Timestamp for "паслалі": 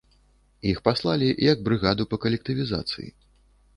0.87-1.29